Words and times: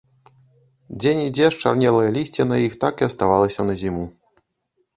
Дзе-нідзе 0.99 1.45
счарнелае 1.57 2.09
лісце 2.17 2.43
на 2.51 2.57
іх 2.65 2.73
так 2.85 2.95
і 3.07 3.09
аставалася 3.11 3.61
на 3.71 3.79
зіму. 3.83 4.05